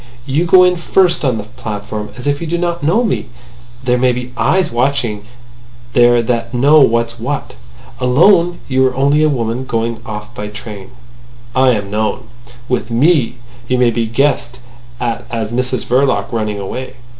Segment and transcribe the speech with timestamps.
[0.25, 3.27] You go in first on the platform, as if you did not know me.
[3.83, 5.25] There may be eyes watching
[5.93, 7.53] there that know what's what.
[7.99, 10.89] Alone you are only a woman going off by train.
[11.55, 12.29] I am known.
[12.67, 13.35] With me,
[13.67, 14.57] you may be guessed
[14.99, 16.95] at as Mrs Verloc running away.